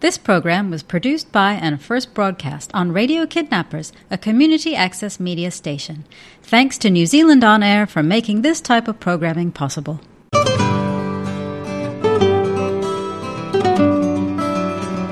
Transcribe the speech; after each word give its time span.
This 0.00 0.16
program 0.16 0.70
was 0.70 0.82
produced 0.82 1.30
by 1.30 1.52
and 1.52 1.78
first 1.78 2.14
broadcast 2.14 2.70
on 2.72 2.90
Radio 2.90 3.26
Kidnappers, 3.26 3.92
a 4.10 4.16
community 4.16 4.74
access 4.74 5.20
media 5.20 5.50
station. 5.50 6.06
Thanks 6.42 6.78
to 6.78 6.88
New 6.88 7.04
Zealand 7.04 7.44
On 7.44 7.62
Air 7.62 7.86
for 7.86 8.02
making 8.02 8.40
this 8.40 8.62
type 8.62 8.88
of 8.88 8.98
programming 8.98 9.52
possible. 9.52 10.00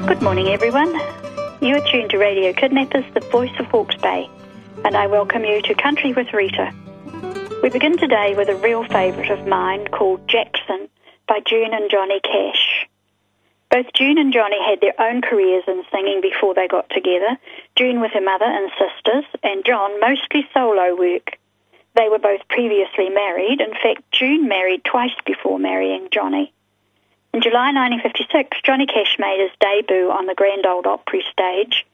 Good 0.06 0.22
morning, 0.22 0.48
everyone. 0.48 0.94
You 1.60 1.76
are 1.76 1.86
tuned 1.92 2.08
to 2.12 2.16
Radio 2.16 2.54
Kidnappers, 2.54 3.04
the 3.12 3.20
voice 3.30 3.52
of 3.58 3.66
Hawke's 3.66 3.96
Bay, 3.96 4.26
and 4.86 4.96
I 4.96 5.06
welcome 5.06 5.44
you 5.44 5.60
to 5.64 5.74
Country 5.74 6.14
with 6.14 6.32
Rita. 6.32 6.72
We 7.62 7.68
begin 7.68 7.98
today 7.98 8.32
with 8.34 8.48
a 8.48 8.56
real 8.56 8.84
favourite 8.84 9.30
of 9.30 9.46
mine 9.46 9.88
called 9.88 10.26
Jackson 10.26 10.88
by 11.28 11.40
June 11.46 11.74
and 11.74 11.90
Johnny 11.90 12.20
Cash. 12.20 12.88
Both 13.70 13.92
June 13.92 14.16
and 14.16 14.32
Johnny 14.32 14.56
had 14.64 14.80
their 14.80 14.98
own 14.98 15.20
careers 15.20 15.64
in 15.68 15.84
singing 15.92 16.20
before 16.22 16.54
they 16.54 16.68
got 16.68 16.88
together, 16.88 17.36
June 17.76 18.00
with 18.00 18.12
her 18.12 18.20
mother 18.20 18.46
and 18.46 18.70
sisters, 18.78 19.24
and 19.42 19.64
John 19.64 20.00
mostly 20.00 20.48
solo 20.54 20.96
work. 20.96 21.38
They 21.94 22.08
were 22.08 22.18
both 22.18 22.48
previously 22.48 23.10
married. 23.10 23.60
In 23.60 23.72
fact, 23.72 24.10
June 24.10 24.48
married 24.48 24.84
twice 24.84 25.14
before 25.26 25.58
marrying 25.58 26.08
Johnny. 26.10 26.52
In 27.34 27.42
July 27.42 27.72
1956, 27.72 28.56
Johnny 28.64 28.86
Cash 28.86 29.16
made 29.18 29.40
his 29.40 29.50
debut 29.60 30.10
on 30.10 30.24
the 30.24 30.34
Grand 30.34 30.64
Ole 30.64 30.88
Opry 30.88 31.22
stage, 31.30 31.84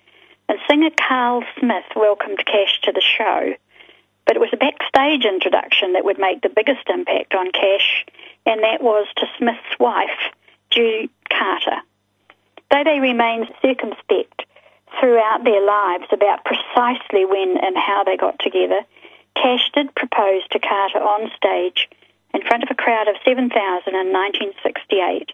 and 0.48 0.58
singer 0.68 0.90
Carl 0.96 1.42
Smith 1.58 1.90
welcomed 1.96 2.44
Cash 2.46 2.82
to 2.82 2.92
the 2.92 3.00
show. 3.00 3.54
But 4.26 4.36
it 4.36 4.40
was 4.40 4.50
a 4.52 4.56
backstage 4.56 5.24
introduction 5.24 5.94
that 5.94 6.04
would 6.04 6.20
make 6.20 6.40
the 6.40 6.54
biggest 6.54 6.88
impact 6.88 7.34
on 7.34 7.50
Cash, 7.50 8.06
and 8.46 8.62
that 8.62 8.80
was 8.80 9.08
to 9.16 9.26
Smith's 9.38 9.78
wife, 9.80 10.32
June 10.70 11.08
Carter. 11.38 11.82
Though 12.70 12.84
they 12.84 13.00
remained 13.00 13.52
circumspect 13.62 14.44
throughout 15.00 15.44
their 15.44 15.64
lives 15.64 16.06
about 16.12 16.44
precisely 16.44 17.24
when 17.24 17.56
and 17.58 17.76
how 17.76 18.04
they 18.04 18.16
got 18.16 18.38
together, 18.38 18.80
Cash 19.36 19.70
did 19.74 19.94
propose 19.94 20.46
to 20.50 20.58
Carter 20.58 20.98
on 20.98 21.30
stage 21.36 21.88
in 22.32 22.42
front 22.42 22.62
of 22.62 22.70
a 22.70 22.74
crowd 22.74 23.08
of 23.08 23.16
7,000 23.24 23.50
in 23.94 24.12
1968. 24.12 25.30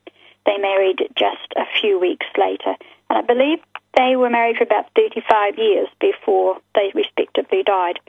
They 0.46 0.58
married 0.58 1.08
just 1.16 1.52
a 1.56 1.64
few 1.80 1.98
weeks 1.98 2.26
later, 2.36 2.76
and 3.08 3.18
I 3.18 3.22
believe 3.22 3.58
they 3.96 4.16
were 4.16 4.30
married 4.30 4.56
for 4.56 4.64
about 4.64 4.90
35 4.96 5.58
years 5.58 5.88
before 6.00 6.58
they 6.74 6.92
respectively 6.94 7.62
died. 7.62 8.00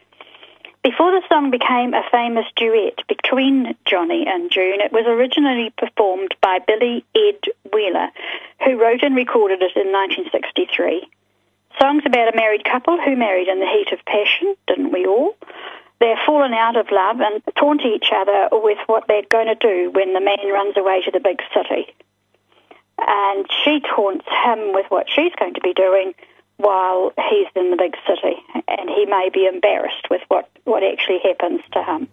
Before 0.83 1.11
the 1.11 1.21
song 1.29 1.51
became 1.51 1.93
a 1.93 2.01
famous 2.09 2.45
duet 2.55 3.07
between 3.07 3.75
Johnny 3.85 4.25
and 4.27 4.49
June, 4.49 4.81
it 4.81 4.91
was 4.91 5.05
originally 5.05 5.71
performed 5.77 6.33
by 6.41 6.57
Billy 6.57 7.05
Edd 7.15 7.53
Wheeler, 7.71 8.09
who 8.65 8.81
wrote 8.81 9.03
and 9.03 9.15
recorded 9.15 9.61
it 9.61 9.77
in 9.77 9.91
1963. 9.93 11.07
Songs 11.79 12.01
about 12.03 12.33
a 12.33 12.35
married 12.35 12.65
couple 12.65 12.99
who 12.99 13.15
married 13.15 13.47
in 13.47 13.59
the 13.59 13.67
heat 13.67 13.93
of 13.93 14.03
passion, 14.05 14.55
didn't 14.65 14.91
we 14.91 15.05
all? 15.05 15.35
They're 15.99 16.19
fallen 16.25 16.53
out 16.53 16.75
of 16.75 16.89
love 16.89 17.21
and 17.21 17.43
taunt 17.55 17.81
each 17.85 18.09
other 18.11 18.49
with 18.51 18.79
what 18.87 19.07
they're 19.07 19.29
going 19.29 19.53
to 19.53 19.55
do 19.55 19.91
when 19.91 20.13
the 20.13 20.19
man 20.19 20.51
runs 20.51 20.75
away 20.77 21.03
to 21.05 21.11
the 21.11 21.19
big 21.19 21.43
city. 21.53 21.93
And 22.97 23.45
she 23.63 23.81
taunts 23.81 24.25
him 24.43 24.73
with 24.73 24.87
what 24.89 25.11
she's 25.11 25.33
going 25.37 25.53
to 25.53 25.61
be 25.61 25.73
doing 25.73 26.15
while 26.61 27.11
he's 27.29 27.47
in 27.55 27.71
the 27.71 27.77
big 27.77 27.95
city, 28.07 28.37
and 28.67 28.89
he 28.89 29.05
may 29.05 29.29
be 29.33 29.45
embarrassed 29.45 30.07
with 30.09 30.21
what, 30.27 30.49
what 30.63 30.83
actually 30.83 31.19
happens 31.23 31.61
to 31.73 31.83
him. 31.83 32.07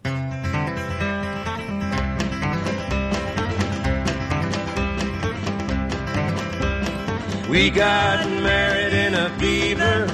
We 7.49 7.71
got 7.71 8.29
married 8.43 8.93
in 8.93 9.15
a 9.15 9.31
fever, 9.39 10.07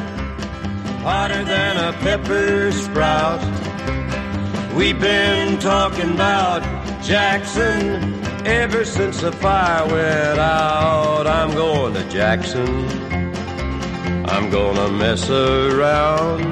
hotter 1.03 1.45
than 1.45 1.77
a 1.77 1.93
pepper 1.99 2.71
sprout. 2.71 3.43
We've 4.75 5.01
been 5.01 5.59
talking 5.59 6.11
about 6.11 6.63
Jackson 7.03 8.23
ever 8.47 8.85
since 8.85 9.21
the 9.21 9.33
fire 9.33 9.87
went 9.87 10.39
out. 10.39 11.27
I'm 11.27 11.55
going 11.55 11.95
to 11.95 12.09
Jackson. 12.09 13.24
I'm 14.27 14.51
gonna 14.51 14.89
mess 14.91 15.29
around. 15.29 16.43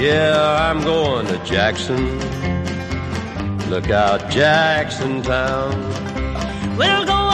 Yeah, 0.00 0.70
I'm 0.70 0.80
going 0.82 1.26
to 1.26 1.38
Jackson. 1.44 2.18
Look 3.68 3.90
out, 3.90 4.30
Jackson 4.30 5.22
Town. 5.22 5.70
We'll 6.78 7.04
go 7.04 7.27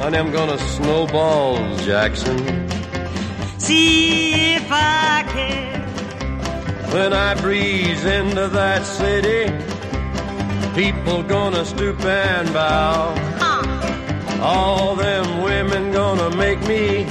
Honey, 0.00 0.16
I'm 0.16 0.32
gonna 0.32 0.58
snowball 0.58 1.76
Jackson. 1.78 2.38
See 3.58 4.54
if 4.54 4.66
I 4.70 5.24
can. 5.28 5.82
When 6.90 7.12
I 7.12 7.34
breeze 7.34 8.04
into 8.06 8.48
that 8.48 8.86
city, 8.86 9.52
people 10.74 11.22
gonna 11.22 11.64
stoop 11.66 12.02
and 12.02 12.50
bow. 12.52 13.14
Uh. 13.40 14.40
All 14.42 14.96
them 14.96 15.42
women 15.42 15.92
gonna 15.92 16.34
make 16.34 16.60
me 16.66 17.06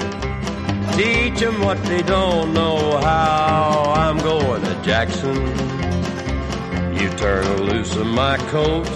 teach 0.97 1.41
'em 1.43 1.61
what 1.61 1.81
they 1.85 2.01
don't 2.01 2.53
know 2.53 2.97
how. 2.97 3.93
I'm 3.95 4.17
going 4.17 4.63
to 4.63 4.75
Jackson. 4.81 5.37
You 6.97 7.07
turn 7.23 7.45
loose 7.69 7.95
of 7.95 8.07
my 8.07 8.37
coat. 8.53 8.89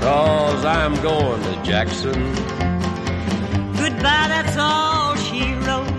Cause 0.00 0.64
I'm 0.64 0.94
going 1.02 1.42
to 1.42 1.57
Jackson. 1.68 2.14
Goodbye, 3.76 4.28
that's 4.28 4.56
all 4.56 5.14
she 5.16 5.52
wrote. 5.66 5.98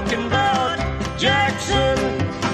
Talking 0.00 0.26
about 0.26 0.78
Jackson 1.18 1.98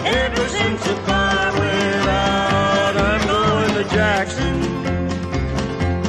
ever 0.05 0.49
since 0.49 0.83
the 0.85 0.97
fire 1.07 1.53
went 1.61 2.09
out. 2.09 2.97
I'm 2.97 3.27
going 3.29 3.85
to 3.85 3.95
Jackson, 3.95 4.55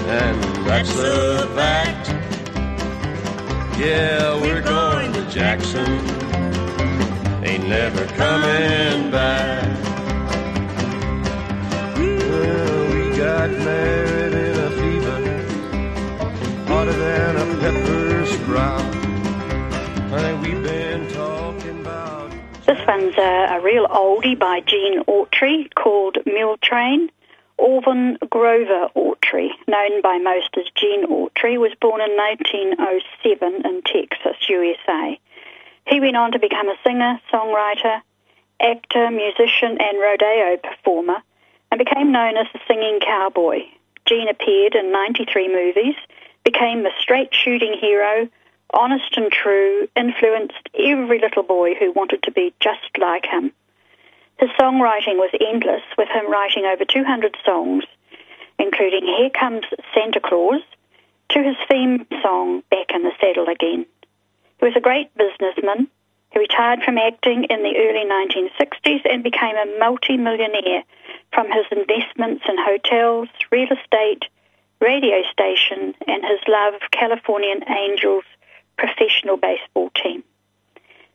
and 0.08 0.44
that's 0.66 0.98
a 0.98 1.48
fact. 1.53 2.09
Yeah, 3.78 4.42
we're 4.42 4.64
going 4.64 5.14
to 5.14 5.30
Jackson. 5.30 6.00
Ain't 7.45 7.68
never 7.68 8.06
coming 8.07 9.12
back. 9.12 9.63
Well, 11.98 12.94
we 12.94 13.16
got 13.16 13.51
married 13.51 14.34
in 14.34 14.60
a 14.60 14.72
fever, 14.72 15.19
hotter 16.68 16.94
than 16.94 17.36
a 17.36 17.45
pepper 17.60 18.25
sprout. 18.25 18.98
Honey, 20.10 20.34
we've 20.42 20.56
one's 22.98 23.18
a, 23.18 23.58
a 23.58 23.62
real 23.62 23.86
oldie 23.88 24.38
by 24.38 24.60
Gene 24.62 25.04
Autry 25.04 25.72
called 25.76 26.18
Mule 26.26 26.58
Train. 26.58 27.10
Alvin 27.60 28.18
Grover 28.30 28.90
Autry, 28.96 29.50
known 29.68 30.02
by 30.02 30.18
most 30.18 30.50
as 30.58 30.66
Gene 30.76 31.06
Autry, 31.06 31.60
was 31.60 31.74
born 31.82 32.02
in 32.02 32.16
1907 32.16 33.66
in 33.66 33.82
Texas, 33.82 34.38
USA. 34.50 35.20
He 35.88 36.00
went 36.00 36.18
on 36.18 36.32
to 36.32 36.40
become 36.40 36.70
a 36.70 36.76
singer, 36.84 37.20
songwriter, 37.32 38.02
actor, 38.60 39.10
musician, 39.12 39.78
and 39.80 40.00
rodeo 40.00 40.58
performer, 40.58 41.18
and 41.72 41.80
became 41.80 42.12
known 42.12 42.38
as 42.38 42.48
the 42.54 42.60
singing 42.68 43.00
cowboy. 43.00 43.62
Gene 44.06 44.30
appeared 44.30 44.76
in 44.76 44.92
93 44.92 45.48
movies, 45.48 45.96
became 46.44 46.84
the 46.84 46.92
straight 47.00 47.34
shooting 47.34 47.76
hero, 47.80 48.28
honest 48.74 49.16
and 49.18 49.31
true, 49.31 49.88
influenced 49.96 50.69
every 50.78 51.19
little 51.19 51.44
boy 51.44 51.75
who 51.75 51.92
wanted 51.92 52.24
to 52.24 52.31
be 52.31 52.54
just 52.60 52.98
like 53.00 53.25
him. 53.25 53.52
His 54.40 54.50
songwriting 54.52 55.18
was 55.18 55.31
endless, 55.40 55.84
with 55.98 56.10
him 56.10 56.30
writing 56.30 56.66
over 56.66 56.86
200 56.86 57.36
songs, 57.44 57.86
including 58.60 59.06
Here 59.06 59.30
Comes 59.30 59.66
Santa 59.94 60.19
Claus, 60.19 60.62
to 61.30 61.44
his 61.44 61.56
theme 61.69 62.06
song, 62.22 62.64
Back 62.69 62.92
in 62.94 63.04
the 63.04 63.12
Saddle 63.19 63.50
Again. 63.50 63.86
He 64.60 64.66
was 64.66 64.75
a 64.75 64.81
great 64.81 65.10
businessman. 65.16 65.88
He 66.31 66.40
retired 66.40 66.84
from 66.84 66.98
acting 66.98 67.46
in 67.46 67.63
the 67.63 67.78
early 67.78 68.06
1960s 68.06 69.02
and 69.10 69.24
became 69.24 69.56
a 69.56 69.80
multi-millionaire 69.80 70.84
from 71.34 71.48
his 71.48 71.66
investments 71.72 72.44
in 72.48 72.58
hotels, 72.58 73.30
real 73.52 73.70
estate, 73.72 74.25
radio 74.80 75.24
station, 75.31 75.96
and 76.06 76.24
his 76.24 76.40
love 76.48 76.75
of 76.75 76.92
Californian 76.92 77.63
Angels 77.70 78.24
professional 78.77 79.38
baseball 79.38 79.89
team. 80.01 80.24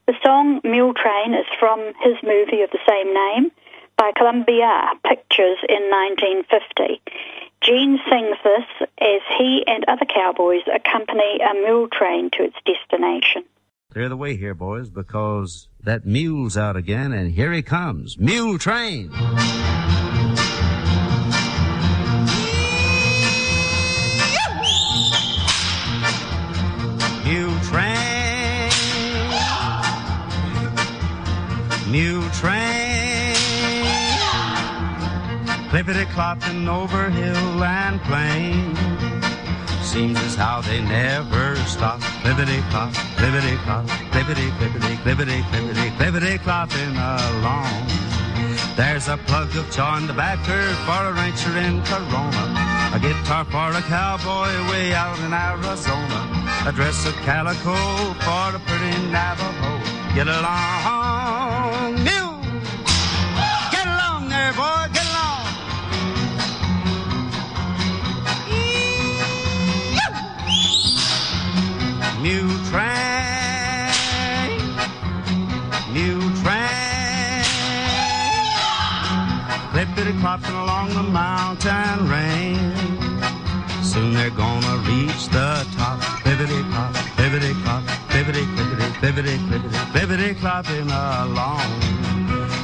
The 0.06 0.14
song 0.24 0.60
Mule 0.64 0.94
Train 0.94 1.34
is 1.34 1.46
from 1.58 1.92
his 2.02 2.16
movie 2.22 2.62
of 2.62 2.70
the 2.70 2.82
same 2.88 3.14
name 3.14 3.52
by 3.96 4.10
Columbia 4.16 4.90
Pictures 5.04 5.58
in 5.68 5.88
1950. 5.90 7.00
Gene 7.62 8.00
sings 8.10 8.36
this 8.42 8.88
as 9.00 9.20
he 9.38 9.62
and 9.66 9.84
other 9.86 10.04
cowboys 10.04 10.62
accompany 10.74 11.38
a 11.38 11.54
mule 11.54 11.88
train 11.88 12.30
to 12.32 12.42
its 12.42 12.56
destination. 12.66 13.44
Clear 13.92 14.08
the 14.08 14.16
way 14.16 14.36
here, 14.36 14.54
boys, 14.54 14.90
because 14.90 15.68
that 15.84 16.04
mule's 16.04 16.56
out 16.56 16.76
again, 16.76 17.12
and 17.12 17.30
here 17.30 17.52
he 17.52 17.62
comes. 17.62 18.18
Mule 18.18 18.58
train! 18.58 19.10
Clippity 35.72 36.04
clopping 36.12 36.68
over 36.68 37.08
hill 37.08 37.64
and 37.64 37.98
plain. 38.02 38.76
Seems 39.82 40.18
as 40.18 40.34
how 40.34 40.60
they 40.60 40.82
never 40.82 41.56
stop. 41.64 41.98
Clippity 42.20 42.60
clop, 42.68 42.92
clippity 43.16 43.56
clop, 43.64 43.86
clippity, 44.12 44.50
clippity, 44.58 44.96
clippity, 45.02 45.40
clippity, 45.48 45.88
clippity 45.96 46.38
clopping 46.40 46.92
along. 46.92 47.88
There's 48.76 49.08
a 49.08 49.16
plug 49.16 49.56
of 49.56 49.70
jaw 49.70 49.96
in 49.96 50.06
the 50.06 50.12
backer 50.12 50.74
for 50.84 51.06
a 51.08 51.12
rancher 51.14 51.56
in 51.56 51.82
Corona. 51.84 52.44
A 52.92 52.98
guitar 53.00 53.46
for 53.46 53.72
a 53.72 53.80
cowboy 53.88 54.52
way 54.70 54.92
out 54.92 55.18
in 55.20 55.32
Arizona. 55.32 56.20
A 56.66 56.72
dress 56.72 57.06
of 57.06 57.14
calico 57.24 57.72
for 58.20 58.56
a 58.56 58.60
pretty 58.66 58.92
Navajo. 59.08 59.72
Get 60.14 60.28
along, 60.28 61.01
Clopping 80.22 80.62
along 80.62 80.88
the 80.94 81.02
mountain 81.02 82.08
range. 82.08 83.24
Soon 83.82 84.14
they're 84.14 84.30
gonna 84.30 84.76
reach 84.88 85.26
the 85.30 85.66
top. 85.76 85.98
Clippity 86.22 86.62
clop, 86.70 86.94
clippity 87.18 87.52
clop, 87.64 87.82
clippity, 88.08 88.44
clippity, 88.54 88.88
clippity, 89.00 89.36
clippity, 89.48 89.80
clippity 89.92 90.34
clopping 90.36 90.86
along. 91.26 92.02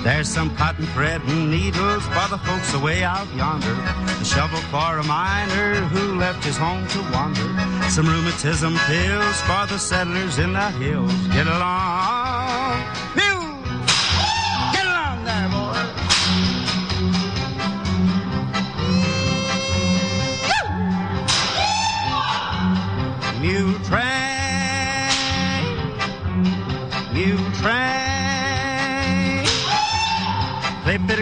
There's 0.05 0.29
some 0.29 0.55
cotton 0.55 0.87
thread 0.95 1.21
and 1.23 1.51
needles 1.51 2.05
for 2.05 2.29
the 2.29 2.39
folks 2.39 2.73
away 2.75 3.03
out 3.03 3.27
yonder. 3.35 3.75
A 3.75 4.25
shovel 4.25 4.61
for 4.71 4.99
a 4.99 5.03
miner 5.03 5.75
who 5.91 6.17
left 6.17 6.45
his 6.45 6.57
home 6.57 6.87
to 6.87 7.01
wander. 7.13 7.91
Some 7.91 8.07
rheumatism 8.07 8.77
pills 8.87 9.41
for 9.43 9.67
the 9.67 9.79
settlers 9.79 10.39
in 10.39 10.53
the 10.53 10.71
hills. 10.79 11.13
Get 11.35 11.49
along, 11.49 12.18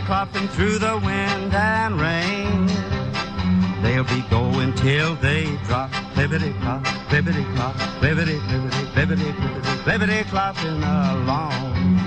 clopping 0.06 0.48
through 0.50 0.78
the 0.78 0.96
wind 1.04 1.52
and 1.52 2.00
rain. 2.00 2.66
They'll 3.82 4.04
be 4.04 4.22
going 4.30 4.72
till 4.74 5.16
they 5.16 5.56
drop. 5.66 5.90
Clippity 6.14 6.58
clop, 6.60 6.84
clippity 7.10 7.44
clop, 7.56 7.74
clippity, 7.98 8.38
clippity, 8.46 8.86
clippity, 8.94 9.32
clippity, 9.34 9.82
clippity 9.84 10.22
clopping 10.30 10.78
along. 10.78 11.98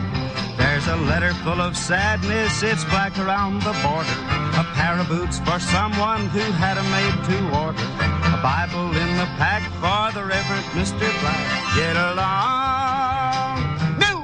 There's 0.57 0.87
a 0.87 0.95
letter 0.95 1.33
full 1.43 1.59
of 1.59 1.75
sadness, 1.75 2.63
it's 2.63 2.85
black 2.85 3.17
around 3.19 3.63
the 3.63 3.75
border. 3.83 4.17
A 4.55 4.63
pair 4.75 4.97
of 4.97 5.09
boots 5.09 5.39
for 5.39 5.59
someone 5.59 6.27
who 6.27 6.45
had 6.53 6.77
'em 6.77 6.89
made 6.91 7.17
to 7.29 7.37
order. 7.63 7.87
A 8.33 8.39
Bible 8.41 8.95
in 8.95 9.17
the 9.17 9.27
pack 9.37 9.63
for 9.81 10.13
the 10.17 10.23
Reverend 10.23 10.65
Mr. 10.71 11.07
Black. 11.19 11.43
Get 11.75 11.95
along. 11.97 13.55
No! 13.99 14.23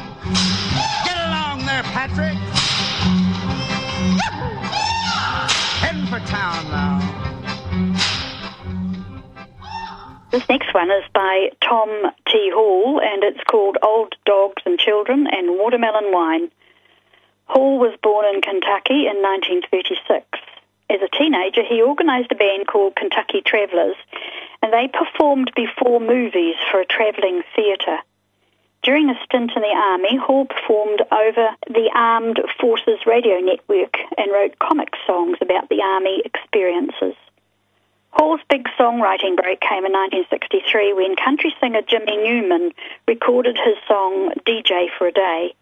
Get 1.04 1.18
along 1.28 1.66
there, 1.66 1.84
Patrick! 1.84 2.55
Town 6.26 6.70
now. 6.72 7.16
This 10.32 10.48
next 10.50 10.74
one 10.74 10.92
is 10.92 11.04
by 11.14 11.52
Tom 11.62 11.90
T. 12.28 12.52
Hall 12.54 13.00
and 13.02 13.24
it's 13.24 13.44
called 13.50 13.78
Old 13.82 14.16
Dogs 14.26 14.62
and 14.66 14.78
Children 14.78 15.28
and 15.32 15.58
Watermelon 15.58 16.12
Wine. 16.12 16.52
Hall 17.46 17.80
was 17.80 17.98
born 18.04 18.26
in 18.34 18.42
Kentucky 18.42 19.08
in 19.08 19.22
1936. 19.22 20.26
As 20.90 21.00
a 21.02 21.18
teenager, 21.18 21.64
he 21.64 21.82
organized 21.82 22.32
a 22.32 22.36
band 22.36 22.68
called 22.68 22.96
Kentucky 22.96 23.42
Travelers 23.46 23.96
and 24.62 24.74
they 24.74 24.90
performed 24.92 25.52
before 25.56 26.00
movies 26.00 26.56
for 26.70 26.82
a 26.82 26.86
traveling 26.86 27.44
theater. 27.56 28.00
During 28.86 29.10
a 29.10 29.20
stint 29.26 29.52
in 29.56 29.64
the 29.64 29.76
Army, 29.76 30.16
Hall 30.16 30.46
performed 30.46 31.02
over 31.12 31.50
the 31.66 31.90
Armed 31.96 32.40
Forces 32.62 33.00
Radio 33.08 33.40
Network 33.40 33.98
and 34.16 34.32
wrote 34.32 34.60
comic 34.60 34.90
songs 35.08 35.40
about 35.42 35.70
the 35.70 35.82
Army 35.82 36.22
experiences. 36.24 37.16
Hall's 38.12 38.42
big 38.48 38.68
songwriting 38.78 39.38
break 39.38 39.60
came 39.60 39.88
in 39.88 39.92
1963 39.92 40.94
when 40.94 41.16
country 41.16 41.52
singer 41.60 41.82
Jimmy 41.82 42.16
Newman 42.16 42.74
recorded 43.08 43.58
his 43.58 43.76
song 43.88 44.30
DJ 44.46 44.90
for 44.96 45.08
a 45.08 45.12
Day. 45.12 45.56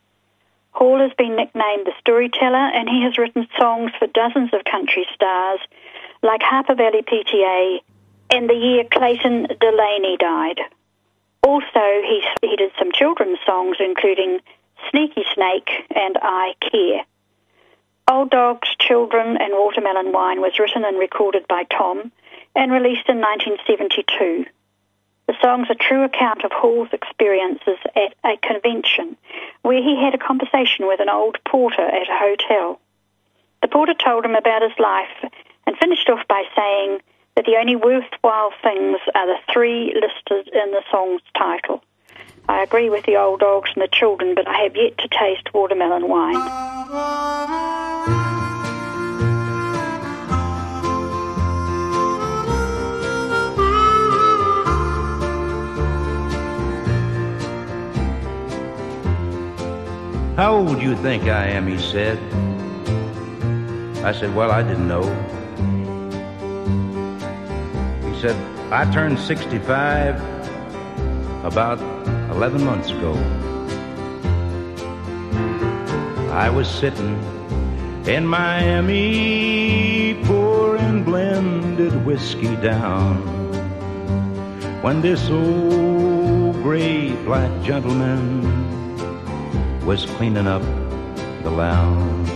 Hall 0.72 1.00
has 1.00 1.14
been 1.18 1.38
nicknamed 1.38 1.86
the 1.86 1.94
storyteller 2.02 2.76
and 2.76 2.90
he 2.90 3.04
has 3.04 3.18
written 3.18 3.48
songs 3.58 3.92
for 3.98 4.08
dozens 4.08 4.54
of 4.54 4.66
country 4.66 5.08
stars 5.16 5.62
like 6.22 6.42
Harper 6.42 6.76
Valley 6.76 7.04
PTA 7.04 7.80
and 8.32 8.50
the 8.50 8.54
year 8.54 8.84
Clayton 8.92 9.48
Delaney 9.62 10.18
died. 10.18 10.60
Also, 11.44 12.02
he, 12.08 12.24
he 12.42 12.56
did 12.56 12.72
some 12.80 12.92
children's 12.92 13.40
songs 13.46 13.78
including 13.80 14.40
Sneaky 14.90 15.24
Snake 15.34 15.70
and 15.94 16.18
I 16.22 16.54
Care. 16.62 17.04
Old 18.10 18.32
Dogs, 18.32 18.70
Children 18.80 19.38
and 19.38 19.54
Watermelon 19.54 20.12
Wine 20.12 20.42
was 20.42 20.60
written 20.60 20.84
and 20.84 21.00
recorded 21.00 21.48
by 21.48 21.64
Tom 21.64 22.12
and 22.56 22.72
released 22.72 23.08
in 23.08 23.20
1972. 23.20 24.46
The 25.28 25.36
song's 25.42 25.70
a 25.70 25.76
true 25.76 26.04
account 26.04 26.44
of 26.44 26.52
Hall's 26.52 26.90
experiences 26.92 27.80
at 27.96 28.14
a 28.26 28.38
convention 28.38 29.16
where 29.62 29.82
he 29.82 29.96
had 29.96 30.14
a 30.14 30.18
conversation 30.18 30.86
with 30.86 31.00
an 31.00 31.10
old 31.10 31.38
porter 31.48 31.82
at 31.82 32.10
a 32.10 32.20
hotel. 32.20 32.80
The 33.62 33.70
porter 33.70 33.94
told 33.94 34.26
him 34.26 34.36
about 34.36 34.62
his 34.62 34.78
life 34.78 35.32
and 35.66 35.78
finished 35.78 36.10
off 36.10 36.28
by 36.28 36.44
saying 36.56 37.00
that 37.36 37.46
the 37.46 37.58
only 37.60 37.76
worthwhile 37.76 38.52
things 38.62 38.98
are 39.16 39.28
the 39.28 39.40
three 39.52 39.94
listed 39.94 40.54
in 40.54 40.72
the 40.72 40.84
song's 40.92 41.22
title. 41.38 41.84
I 42.48 42.62
agree 42.62 42.90
with 42.90 43.06
the 43.06 43.16
old 43.16 43.40
dogs 43.40 43.72
and 43.74 43.84
the 43.84 43.88
children, 43.88 44.36
but 44.36 44.48
I 44.48 44.64
have 44.64 44.76
yet 44.76 44.98
to 45.00 45.08
taste 45.08 45.54
watermelon 45.54 46.08
wine. 46.08 46.36
How 60.36 60.56
old 60.56 60.80
do 60.80 60.82
you 60.82 60.96
think 60.98 61.24
I 61.26 61.46
am? 61.46 61.68
He 61.68 61.78
said. 61.78 62.18
I 64.04 64.12
said, 64.12 64.36
Well, 64.36 64.52
I 64.52 64.64
didn't 64.64 64.88
know. 64.88 65.04
Said, 68.24 68.40
I 68.72 68.90
turned 68.90 69.20
65 69.20 70.16
about 71.44 71.78
11 72.32 72.64
months 72.64 72.90
ago. 72.90 73.12
I 76.32 76.50
was 76.50 76.70
sitting 76.70 77.22
in 78.08 78.26
Miami 78.26 79.04
pouring 80.24 81.04
blended 81.04 82.06
whiskey 82.06 82.56
down 82.56 83.18
when 84.82 85.02
this 85.02 85.30
old 85.30 86.56
gray 86.64 87.12
black 87.26 87.52
gentleman 87.62 88.40
was 89.86 90.06
cleaning 90.16 90.48
up 90.48 90.64
the 91.44 91.52
lounge. 91.52 92.30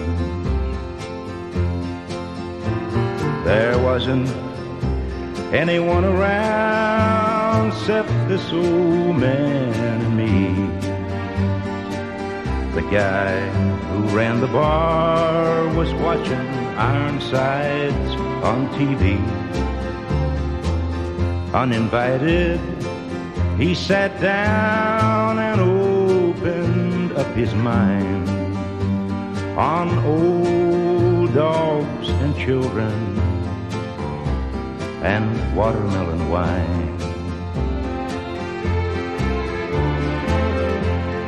There 3.45 3.79
wasn't 3.79 4.46
anyone 5.53 6.03
around 6.03 7.67
except 7.87 8.09
this 8.27 8.51
old 8.51 9.15
man 9.15 9.73
and 9.73 10.17
me. 10.17 10.51
The 12.75 12.81
guy 12.91 13.39
who 13.87 14.15
ran 14.15 14.41
the 14.41 14.47
bar 14.47 15.67
was 15.73 15.93
watching 15.93 16.47
Ironsides 16.75 18.11
on 18.43 18.67
TV. 18.75 19.17
Uninvited, 21.53 22.59
he 23.57 23.73
sat 23.73 24.19
down 24.19 25.39
and 25.39 25.61
opened 25.61 27.13
up 27.13 27.33
his 27.35 27.53
mind 27.55 28.27
on 29.57 29.97
old 29.99 31.33
dogs 31.33 32.09
and 32.09 32.35
children 32.37 33.36
and 35.07 35.55
watermelon 35.55 36.29
wine. 36.29 36.97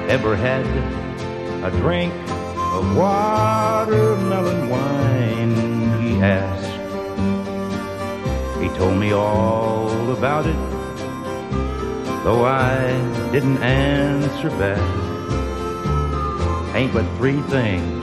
Ever 0.10 0.36
had 0.36 0.66
a 1.64 1.72
drink 1.72 2.14
of 2.76 2.84
watermelon 2.98 4.70
wine? 4.70 5.56
He 6.02 6.12
asked. 6.22 6.76
He 8.62 8.68
told 8.78 8.98
me 8.98 9.14
all 9.14 10.12
about 10.12 10.46
it, 10.46 10.62
though 12.26 12.44
I 12.44 12.76
didn't 13.32 13.60
answer 13.60 14.50
back. 14.64 14.88
Ain't 16.76 16.92
but 16.92 17.06
three 17.18 17.42
things 17.44 17.99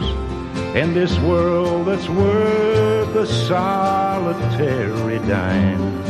in 0.76 0.92
this 0.92 1.18
world 1.21 1.87
that's 1.87 2.06
worth 2.06 3.16
a 3.16 3.26
solitary 3.26 5.18
dime. 5.21 6.02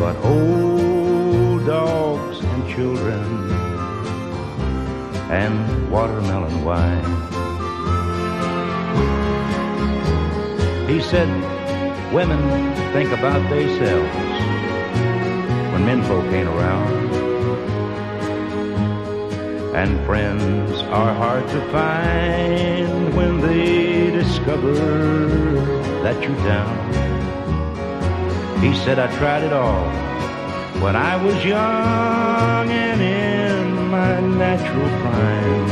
But 0.00 0.16
old 0.24 1.64
dogs 1.64 2.40
and 2.40 2.68
children 2.74 3.52
and 5.30 5.90
watermelon 5.92 6.64
wine. 6.64 7.04
He 10.88 11.00
said, 11.00 11.28
women 12.12 12.40
think 12.92 13.12
about 13.12 13.48
themselves 13.48 14.16
when 15.72 15.86
menfolk 15.86 16.24
ain't 16.32 16.48
around. 16.48 17.09
And 19.80 19.98
friends 20.04 20.82
are 20.92 21.14
hard 21.14 21.48
to 21.48 21.60
find 21.72 23.16
when 23.16 23.40
they 23.40 24.10
discover 24.10 24.74
that 26.04 26.22
you're 26.22 26.44
down. 26.44 26.76
He 28.62 28.74
said, 28.84 28.98
I 28.98 29.06
tried 29.16 29.42
it 29.42 29.54
all 29.54 29.88
when 30.82 30.96
I 30.96 31.16
was 31.24 31.42
young 31.46 32.68
and 32.68 33.00
in 33.00 33.88
my 33.88 34.20
natural 34.20 34.90
prime. 35.00 35.68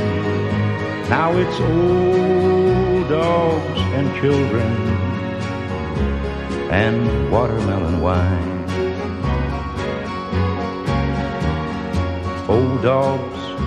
Now 1.10 1.36
it's 1.36 1.60
old 1.60 3.10
dogs 3.10 3.80
and 3.98 4.06
children 4.22 4.72
and 6.70 7.30
watermelon 7.30 8.00
wine. 8.00 8.56
Old 12.48 12.82
dogs 12.82 13.57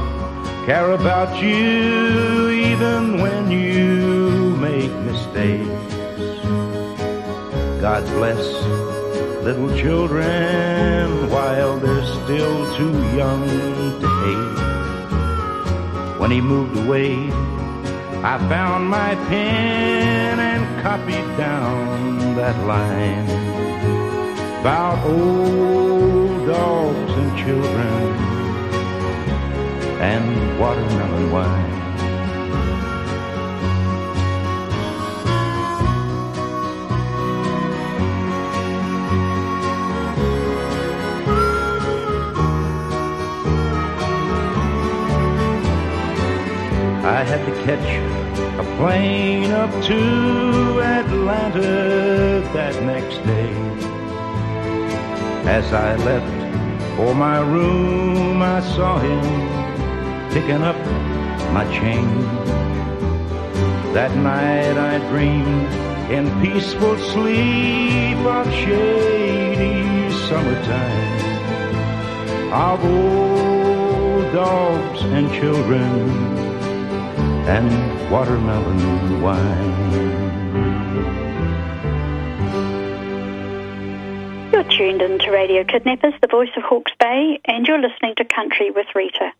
care 0.65 0.91
about 0.91 1.41
you 1.41 2.49
even 2.49 3.19
when 3.19 3.49
you 3.49 4.55
make 4.57 4.91
mistakes. 5.09 5.65
God 7.81 8.05
bless 8.17 8.45
little 9.43 9.75
children 9.75 11.29
while 11.31 11.77
they're 11.77 12.05
still 12.05 12.75
too 12.75 12.93
young 13.15 13.47
to 14.01 14.07
hate. 14.23 14.59
When 16.19 16.29
he 16.29 16.41
moved 16.41 16.77
away, 16.77 17.15
I 18.23 18.37
found 18.47 18.87
my 18.87 19.15
pen 19.29 20.39
and 20.39 20.83
copied 20.83 21.37
down 21.37 22.35
that 22.35 22.55
line 22.67 23.29
about 24.59 25.03
old 25.07 26.45
dogs 26.45 27.13
and 27.13 27.37
children 27.39 28.10
and 30.01 30.59
watermelon 30.59 31.31
wine. 31.31 31.71
I 47.03 47.23
had 47.23 47.45
to 47.45 47.53
catch 47.63 47.89
a 48.57 48.75
plane 48.77 49.51
up 49.51 49.69
to 49.83 50.81
Atlanta 50.81 52.41
that 52.53 52.81
next 52.81 53.17
day. 53.23 53.51
As 55.45 55.71
I 55.71 55.95
left 55.97 56.95
for 56.95 57.13
my 57.13 57.39
room, 57.41 58.41
I 58.41 58.61
saw 58.61 58.97
him 58.97 59.60
picking 60.31 60.63
up 60.63 60.77
my 61.51 61.65
change. 61.77 62.25
That 63.93 64.15
night 64.15 64.77
I 64.77 64.97
dreamed 65.09 65.67
in 66.09 66.25
peaceful 66.41 66.97
sleep 66.97 68.17
of 68.25 68.49
shady 68.53 70.09
summertime, 70.27 71.19
of 72.53 72.85
old 72.85 74.33
dogs 74.33 75.01
and 75.01 75.29
children 75.33 75.91
and 77.47 78.11
watermelon 78.11 79.21
wine. 79.21 80.11
You're 84.53 84.63
tuned 84.63 85.01
in 85.01 85.19
to 85.19 85.31
Radio 85.31 85.65
Kidnappers, 85.65 86.13
the 86.21 86.27
voice 86.27 86.51
of 86.55 86.63
Hawke's 86.63 86.93
Bay, 86.97 87.41
and 87.43 87.67
you're 87.67 87.81
listening 87.81 88.15
to 88.15 88.23
Country 88.23 88.71
with 88.71 88.87
Rita. 88.95 89.33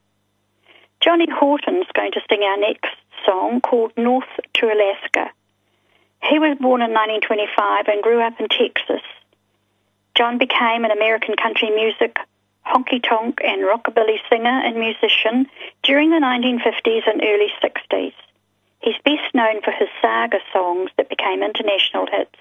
Johnny 1.01 1.25
Horton's 1.27 1.87
going 1.95 2.11
to 2.11 2.21
sing 2.29 2.43
our 2.43 2.57
next 2.57 2.93
song 3.25 3.59
called 3.61 3.91
North 3.97 4.29
to 4.53 4.65
Alaska. 4.67 5.31
He 6.21 6.37
was 6.37 6.57
born 6.61 6.81
in 6.81 6.93
1925 6.93 7.87
and 7.87 8.03
grew 8.03 8.21
up 8.21 8.39
in 8.39 8.47
Texas. 8.47 9.01
John 10.13 10.37
became 10.37 10.85
an 10.85 10.91
American 10.91 11.35
country 11.35 11.71
music 11.71 12.17
honky 12.67 13.01
tonk 13.01 13.41
and 13.43 13.61
rockabilly 13.63 14.19
singer 14.29 14.61
and 14.63 14.77
musician 14.77 15.47
during 15.81 16.11
the 16.11 16.21
1950s 16.21 17.09
and 17.09 17.23
early 17.23 17.49
60s. 17.63 18.13
He's 18.81 19.01
best 19.03 19.33
known 19.33 19.61
for 19.63 19.71
his 19.71 19.89
saga 20.03 20.37
songs 20.53 20.91
that 20.97 21.09
became 21.09 21.41
international 21.41 22.05
hits, 22.05 22.37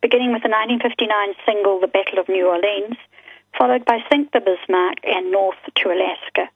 beginning 0.00 0.32
with 0.32 0.42
the 0.42 0.48
1959 0.48 1.34
single 1.44 1.78
The 1.78 1.88
Battle 1.88 2.18
of 2.18 2.28
New 2.30 2.48
Orleans, 2.48 2.96
followed 3.58 3.84
by 3.84 4.02
Sink 4.10 4.32
the 4.32 4.40
Bismarck 4.40 4.96
and 5.04 5.30
North 5.30 5.60
to 5.76 5.88
Alaska. 5.92 6.48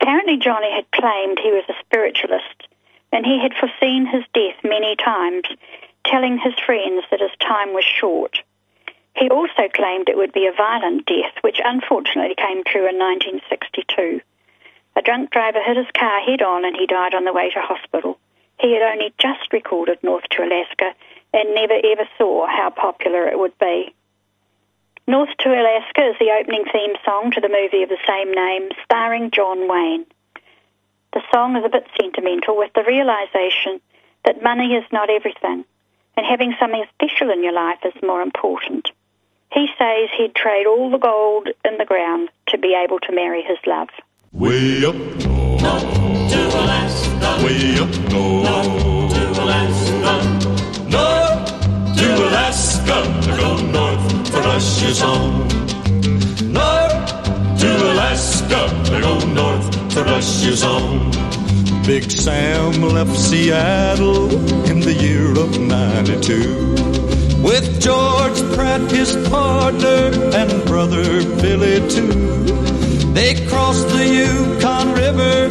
Apparently, 0.00 0.38
Johnny 0.38 0.72
had 0.72 0.90
claimed 0.92 1.38
he 1.38 1.52
was 1.52 1.64
a 1.68 1.74
spiritualist, 1.84 2.68
and 3.12 3.26
he 3.26 3.38
had 3.38 3.54
foreseen 3.54 4.06
his 4.06 4.24
death 4.32 4.56
many 4.64 4.96
times, 4.96 5.44
telling 6.04 6.38
his 6.38 6.54
friends 6.64 7.04
that 7.10 7.20
his 7.20 7.36
time 7.40 7.74
was 7.74 7.84
short. 7.84 8.42
He 9.14 9.28
also 9.28 9.68
claimed 9.74 10.08
it 10.08 10.16
would 10.16 10.32
be 10.32 10.46
a 10.46 10.52
violent 10.52 11.06
death, 11.06 11.34
which 11.42 11.60
unfortunately 11.62 12.34
came 12.34 12.64
true 12.64 12.88
in 12.88 12.98
1962. 12.98 14.20
A 14.96 15.02
drunk 15.02 15.30
driver 15.30 15.62
hit 15.62 15.76
his 15.76 15.90
car 15.94 16.20
head 16.20 16.42
on 16.42 16.64
and 16.64 16.76
he 16.76 16.86
died 16.86 17.14
on 17.14 17.24
the 17.24 17.32
way 17.32 17.50
to 17.50 17.60
hospital. 17.60 18.18
He 18.58 18.72
had 18.72 18.82
only 18.82 19.12
just 19.18 19.52
recorded 19.52 19.98
North 20.02 20.24
to 20.30 20.42
Alaska 20.42 20.94
and 21.32 21.54
never 21.54 21.74
ever 21.74 22.08
saw 22.16 22.46
how 22.46 22.70
popular 22.70 23.26
it 23.28 23.38
would 23.38 23.56
be. 23.58 23.94
North 25.10 25.36
to 25.40 25.48
Alaska 25.48 26.02
is 26.10 26.16
the 26.20 26.30
opening 26.40 26.62
theme 26.72 26.94
song 27.04 27.32
to 27.32 27.40
the 27.40 27.48
movie 27.48 27.82
of 27.82 27.88
the 27.88 27.98
same 28.06 28.30
name, 28.30 28.68
starring 28.84 29.32
John 29.32 29.66
Wayne. 29.66 30.06
The 31.12 31.22
song 31.34 31.56
is 31.56 31.64
a 31.64 31.68
bit 31.68 31.84
sentimental 32.00 32.56
with 32.56 32.70
the 32.74 32.84
realization 32.84 33.80
that 34.24 34.40
money 34.40 34.74
is 34.74 34.84
not 34.92 35.10
everything 35.10 35.64
and 36.16 36.24
having 36.24 36.54
something 36.60 36.84
special 36.94 37.28
in 37.30 37.42
your 37.42 37.52
life 37.52 37.80
is 37.84 38.00
more 38.04 38.22
important. 38.22 38.92
He 39.52 39.66
says 39.76 40.10
he'd 40.16 40.36
trade 40.36 40.68
all 40.68 40.92
the 40.92 40.98
gold 40.98 41.48
in 41.64 41.76
the 41.78 41.84
ground 41.84 42.28
to 42.50 42.58
be 42.58 42.78
able 42.80 43.00
to 43.00 43.12
marry 43.12 43.42
his 43.42 43.58
love. 43.66 43.88
Way 44.30 44.84
up 44.84 44.94
north, 44.94 45.60
To 46.30 46.40
Alaska, 46.54 47.44
way 47.44 47.80
up 47.82 47.90
north, 48.12 49.12
to 49.12 49.42
Alaska, 49.42 50.14
north 50.88 51.96
to 51.98 52.28
Alaska. 52.28 53.69
To 54.60 54.92
go 55.00 55.16
north 56.52 57.58
to 57.60 57.70
Alaska. 57.92 58.68
To 58.84 59.00
go 59.00 59.18
north 59.32 59.92
for 59.92 60.04
Russia's 60.04 60.62
home. 60.62 61.10
Big 61.86 62.10
Sam 62.10 62.82
left 62.82 63.16
Seattle 63.16 64.30
in 64.70 64.80
the 64.80 64.92
year 64.92 65.30
of 65.30 65.58
92 65.58 66.80
with 67.42 67.80
George 67.80 68.38
Pratt, 68.54 68.82
his 68.92 69.16
partner, 69.30 70.12
and 70.36 70.64
brother 70.66 71.24
Billy 71.40 71.80
too. 71.88 72.44
They 73.14 73.46
crossed 73.46 73.88
the 73.88 74.06
Yukon 74.06 74.92
River 74.92 75.48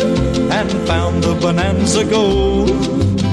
and 0.54 0.72
found 0.88 1.24
the 1.24 1.34
Bonanza 1.34 2.06
Gold 2.06 2.68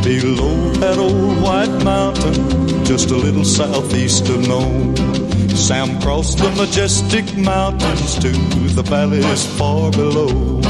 below 0.02 0.70
that 0.80 0.96
old 0.98 1.42
white 1.42 1.84
mountain, 1.84 2.84
just 2.86 3.10
a 3.10 3.16
little 3.16 3.44
southeast 3.44 4.26
of 4.30 4.48
Nome. 4.48 5.25
Sam 5.56 6.00
crossed 6.00 6.38
the 6.38 6.50
majestic 6.50 7.36
mountains 7.36 8.18
to 8.18 8.30
the 8.76 8.82
valleys 8.82 9.46
far 9.58 9.90
below. 9.90 10.60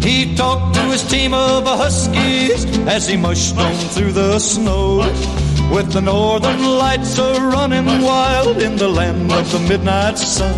He 0.00 0.34
talked 0.34 0.74
to 0.76 0.82
his 0.90 1.02
team 1.08 1.34
of 1.34 1.64
huskies 1.64 2.64
as 2.88 3.06
he 3.06 3.16
mushed 3.16 3.56
on 3.56 3.74
through 3.94 4.12
the 4.12 4.38
snow. 4.38 4.98
With 5.72 5.92
the 5.92 6.00
northern 6.00 6.62
lights 6.62 7.18
a 7.18 7.34
running 7.40 8.02
wild 8.02 8.62
in 8.62 8.76
the 8.76 8.88
land 8.88 9.30
of 9.32 9.50
the 9.52 9.60
midnight 9.60 10.18
sun. 10.18 10.54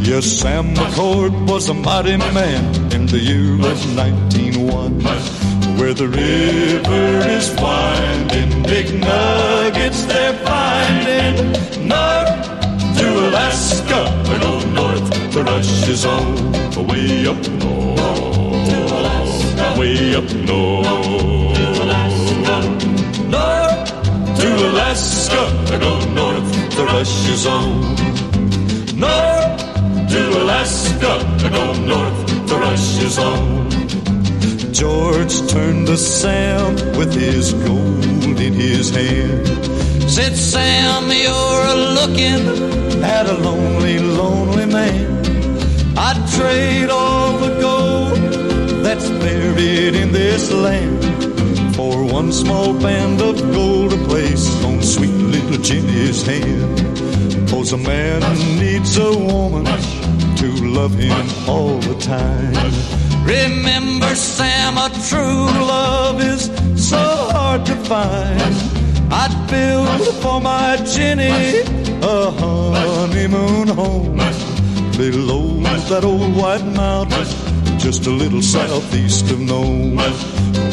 Yes, 0.00 0.26
Sam 0.26 0.74
McCord 0.74 1.50
was 1.50 1.68
a 1.68 1.74
mighty 1.74 2.16
man 2.16 2.92
in 2.92 3.06
the 3.06 3.18
year 3.18 3.54
of 3.54 3.96
1901. 3.96 5.00
Where 5.78 5.94
the 5.94 6.08
river 6.08 7.28
is 7.28 7.50
winding, 7.56 8.62
big 8.64 9.00
to 15.54 15.60
Russia's 15.60 16.04
own. 16.04 16.52
Way 16.88 17.26
up 17.26 17.36
north, 17.62 17.98
way 19.78 20.14
up 20.16 20.30
north. 20.48 20.86
North 23.30 24.38
to 24.38 24.48
Alaska, 24.70 25.42
we 25.70 25.78
go 25.78 25.92
north 26.10 26.70
to 26.76 26.84
Russia's 26.84 27.46
own. 27.46 27.94
North 28.98 29.58
to 30.10 30.42
Alaska, 30.42 31.12
we 31.42 31.48
go 31.50 31.72
north 31.84 32.48
to 32.48 32.54
Russia's 32.56 33.18
own. 33.18 33.70
George 34.72 35.46
turned 35.48 35.86
to 35.86 35.96
Sam 35.96 36.74
with 36.98 37.14
his 37.14 37.52
gold 37.52 38.40
in 38.40 38.52
his 38.52 38.90
hand. 38.90 39.46
Said, 40.10 40.36
Sam, 40.36 41.10
you're 41.10 41.66
a 41.66 41.76
looking 41.98 43.02
at 43.02 43.26
a 43.26 43.34
lonely, 43.34 43.98
lonely 43.98 44.66
man. 44.66 45.23
I'd 45.96 46.26
trade 46.36 46.90
all 46.90 47.38
the 47.38 47.60
gold 47.60 48.84
that's 48.84 49.08
buried 49.08 49.94
in 49.94 50.10
this 50.10 50.50
land 50.50 51.74
for 51.76 52.04
one 52.04 52.32
small 52.32 52.74
band 52.74 53.20
of 53.20 53.40
gold 53.52 53.92
to 53.92 53.98
place 54.04 54.48
on 54.64 54.82
sweet 54.82 55.14
little 55.14 55.58
Jenny's 55.58 56.26
hand. 56.26 57.48
Cause 57.48 57.72
a 57.72 57.78
man 57.78 58.20
needs 58.58 58.96
a 58.96 59.16
woman 59.16 59.64
to 59.64 60.48
love 60.64 60.94
him 60.94 61.26
all 61.48 61.78
the 61.78 61.96
time. 62.00 62.52
Remember, 63.24 64.14
Sam, 64.16 64.76
a 64.76 64.90
true 65.08 65.46
love 65.66 66.20
is 66.20 66.50
so 66.76 66.98
hard 67.32 67.64
to 67.66 67.76
find. 67.84 68.54
I'd 69.12 69.46
build 69.48 70.14
for 70.22 70.40
my 70.40 70.76
Jenny 70.84 71.60
a 72.02 72.30
honeymoon 72.32 73.68
home 73.68 74.18
below 74.96 75.54
that 75.88 76.04
old 76.04 76.34
white 76.34 76.64
mountain, 76.64 77.26
just 77.78 78.06
a 78.06 78.10
little 78.10 78.40
southeast 78.40 79.30
of 79.30 79.38
Nome, 79.40 79.96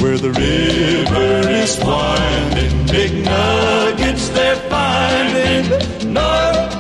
where 0.01 0.17
the 0.17 0.31
river 0.31 1.49
is 1.49 1.77
winding, 1.83 2.85
big 2.87 3.25
nuggets 3.25 4.29
they're 4.29 4.55
finding. 4.69 5.69
North 6.13 6.71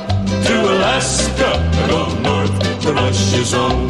to 0.47 0.55
Alaska, 0.73 1.51
go 1.89 2.13
north 2.21 2.81
to 2.83 2.93
Russia's 2.93 3.53
own. 3.53 3.87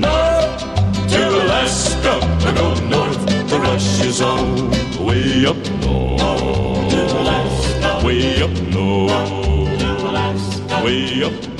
North 0.00 0.60
to 1.12 1.22
Alaska, 1.44 2.14
go 2.56 2.74
north 2.88 3.48
to 3.48 3.58
Russia's 3.58 4.20
own. 4.20 4.70
Way 5.06 5.46
up 5.46 5.56
north, 5.80 6.22
way 8.04 8.42
up 8.42 8.50
north, 8.72 9.14
way 9.22 9.62
up 9.62 10.02
north. 10.02 10.82
Way 10.84 11.22
up 11.22 11.51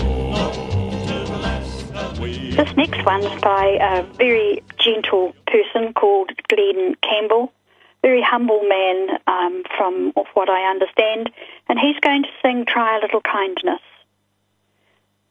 This 2.22 2.76
next 2.76 3.04
one's 3.04 3.40
by 3.40 3.78
a 3.80 4.04
very 4.14 4.62
gentle 4.78 5.34
person 5.48 5.92
called 5.92 6.30
Glen 6.48 6.94
Campbell, 7.02 7.52
very 8.00 8.22
humble 8.22 8.62
man 8.62 9.18
um, 9.26 9.64
from 9.76 10.12
what 10.34 10.48
I 10.48 10.70
understand, 10.70 11.30
and 11.68 11.80
he's 11.80 11.98
going 11.98 12.22
to 12.22 12.28
sing 12.40 12.64
Try 12.64 12.98
a 12.98 13.00
Little 13.00 13.22
Kindness. 13.22 13.80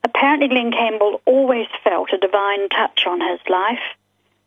Apparently, 0.04 0.50
Glen 0.50 0.72
Campbell 0.72 1.22
always 1.26 1.68
felt 1.84 2.12
a 2.12 2.18
divine 2.18 2.68
touch 2.68 3.06
on 3.08 3.22
his 3.22 3.40
life, 3.50 3.96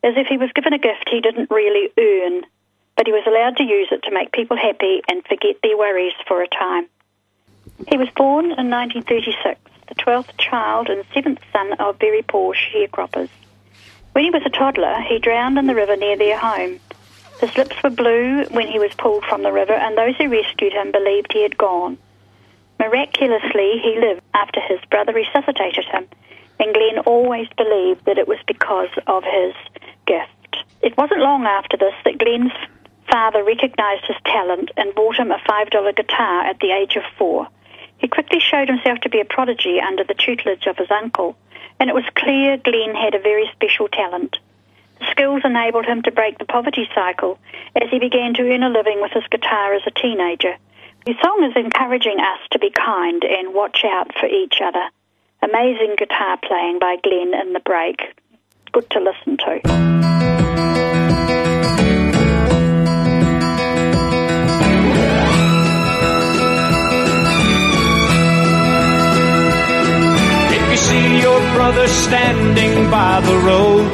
as 0.03 0.15
if 0.19 0.27
he 0.27 0.37
was 0.37 0.53
given 0.53 0.75
a 0.75 0.79
gift 0.79 1.09
he 1.11 1.23
didn't 1.23 1.51
really 1.51 1.91
earn, 1.99 2.43
but 2.95 3.07
he 3.07 3.13
was 3.13 3.25
allowed 3.27 3.57
to 3.57 3.65
use 3.65 3.89
it 3.91 4.03
to 4.03 4.13
make 4.13 4.33
people 4.33 4.59
happy 4.59 5.01
and 5.09 5.25
forget 5.25 5.57
their 5.63 5.79
worries 5.79 6.13
for 6.29 6.43
a 6.43 6.49
time. 6.49 6.89
He 7.89 7.97
was 7.97 8.09
born 8.15 8.47
in 8.47 8.69
1936, 8.69 9.59
the 9.89 9.95
12th 9.95 10.37
child 10.39 10.89
and 10.89 11.05
seventh 11.13 11.41
son 11.53 11.73
of 11.75 11.99
very 11.99 12.23
poor 12.23 12.55
sharecroppers. 12.55 13.29
When 14.13 14.25
he 14.25 14.31
was 14.31 14.43
a 14.47 14.51
toddler, 14.51 15.01
he 15.01 15.19
drowned 15.19 15.59
in 15.59 15.67
the 15.67 15.75
river 15.75 15.97
near 15.97 16.17
their 16.17 16.39
home. 16.39 16.81
His 17.41 17.57
lips 17.57 17.77
were 17.83 17.91
blue 17.91 18.45
when 18.47 18.69
he 18.69 18.79
was 18.79 18.95
pulled 18.95 19.25
from 19.25 19.43
the 19.43 19.53
river, 19.53 19.73
and 19.73 19.97
those 19.99 20.17
who 20.17 20.29
rescued 20.29 20.73
him 20.73 20.93
believed 20.93 21.33
he 21.33 21.43
had 21.43 21.59
gone. 21.59 21.99
Miraculously, 22.79 23.81
he 23.83 23.99
lived 23.99 24.23
after 24.33 24.61
his 24.61 24.79
brother 24.91 25.13
resuscitated 25.13 25.85
him, 25.85 26.07
and 26.61 26.75
Glen 26.75 26.99
always 27.07 27.49
believed 27.57 28.05
that 28.05 28.19
it 28.19 28.29
was 28.29 28.39
because 28.47 28.91
of 29.07 29.25
his 29.25 29.55
gift. 30.07 30.65
It 30.81 30.97
wasn't 30.97 31.21
long 31.21 31.45
after 31.45 31.77
this 31.77 31.95
that 32.05 32.19
Glen's 32.19 32.53
father 33.11 33.43
recognized 33.43 34.05
his 34.07 34.17
talent 34.25 34.71
and 34.77 34.95
bought 34.95 35.17
him 35.17 35.31
a 35.31 35.39
$5 35.39 35.97
guitar 35.97 36.47
at 36.47 36.59
the 36.61 36.71
age 36.71 36.97
of 36.97 37.03
four. 37.19 37.49
He 38.05 38.09
quickly 38.09 38.39
showed 38.39 38.69
himself 38.69 39.01
to 39.01 39.09
be 39.09 39.21
a 39.21 39.25
prodigy 39.25 39.81
under 39.81 40.05
the 40.05 40.13
tutelage 40.13 40.67
of 40.67 40.77
his 40.77 40.91
uncle, 40.91 41.39
and 41.81 41.89
it 41.89 41.95
was 41.95 42.05
clear 42.15 42.59
Glen 42.59 42.95
had 42.95 43.15
a 43.15 43.19
very 43.19 43.49
special 43.55 43.89
talent. 43.89 44.37
The 44.99 45.07
skills 45.11 45.41
enabled 45.43 45.87
him 45.87 46.03
to 46.03 46.13
break 46.13 46.37
the 46.37 46.45
poverty 46.45 46.87
cycle 46.95 47.39
as 47.75 47.89
he 47.89 47.99
began 47.99 48.35
to 48.35 48.43
earn 48.43 48.63
a 48.63 48.69
living 48.69 49.01
with 49.01 49.13
his 49.13 49.27
guitar 49.31 49.73
as 49.73 49.81
a 49.87 49.91
teenager. 49.91 50.55
The 51.07 51.15
song 51.23 51.49
is 51.51 51.57
encouraging 51.57 52.21
us 52.21 52.41
to 52.51 52.59
be 52.59 52.69
kind 52.69 53.25
and 53.25 53.55
watch 53.55 53.87
out 53.87 54.13
for 54.21 54.27
each 54.27 54.61
other. 54.63 54.87
Amazing 55.41 55.95
guitar 55.97 56.37
playing 56.47 56.81
by 56.81 56.97
Glen 57.03 57.33
in 57.33 57.55
the 57.55 57.61
break. 57.61 58.03
Good 58.73 58.91
to 58.91 59.01
listen 59.01 59.39
to. 59.39 59.61
Brother 71.65 71.89
standing 71.89 72.91
by 72.91 73.23
the 73.23 73.37
road 73.39 73.91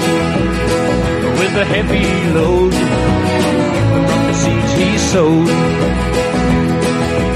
with 1.39 1.55
a 1.55 1.65
heavy 1.65 2.09
load 2.35 2.75
from 2.75 4.23
the 4.29 4.35
seeds 4.43 4.73
he 4.75 4.99
sowed, 4.99 5.49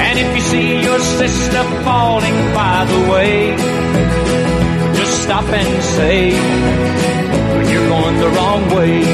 and 0.06 0.18
if 0.18 0.34
you 0.34 0.40
see 0.40 0.82
your 0.82 0.98
sister 0.98 1.62
falling 1.84 2.38
by 2.52 2.84
the 2.92 3.00
way, 3.12 3.56
just 4.98 5.22
stop 5.22 5.44
and 5.44 5.82
say, 5.98 6.30
You're 7.70 7.88
going 7.88 8.18
the 8.18 8.30
wrong 8.30 8.62
way. 8.74 9.13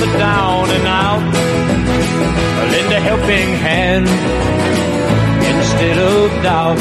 The 0.00 0.06
down 0.18 0.70
and 0.70 0.86
out. 0.86 1.24
Lend 2.72 2.92
a 2.92 3.00
helping 3.00 3.50
hand 3.66 4.06
instead 5.52 5.98
of 5.98 6.30
doubt. 6.42 6.78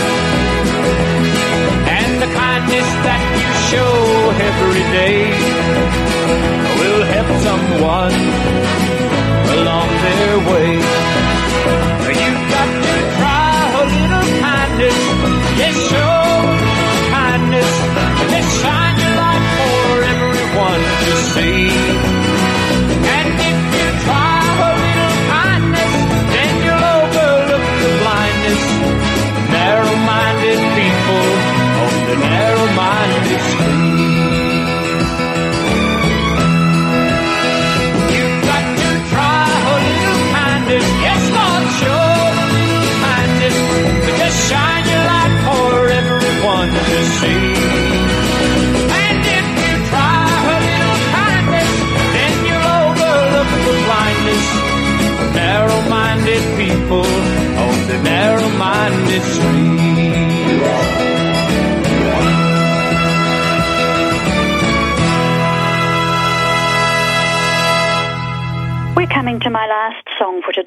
And 1.97 2.12
the 2.24 2.30
kindness 2.41 2.89
that 3.08 3.21
you 3.39 3.50
show 3.71 3.93
every 4.50 4.86
day 5.00 5.17
will 6.80 7.04
help 7.13 7.30
someone 7.47 8.17
along 9.58 9.89
their 10.06 10.36
way. 10.50 11.20